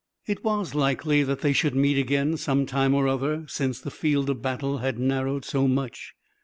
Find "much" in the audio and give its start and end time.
5.67-6.15